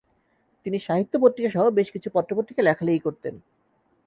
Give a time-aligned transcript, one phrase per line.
[0.65, 3.33] তিনি সাহিত্য পত্রিকা সহ বেশ কিছু পত্র-পত্রিকায় লেখালেখি করতেন।